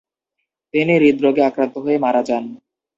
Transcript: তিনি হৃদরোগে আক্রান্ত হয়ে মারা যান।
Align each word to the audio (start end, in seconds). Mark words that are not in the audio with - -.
তিনি 0.73 0.93
হৃদরোগে 1.01 1.41
আক্রান্ত 1.49 1.75
হয়ে 1.83 1.97
মারা 1.97 2.21
যান। 2.29 2.43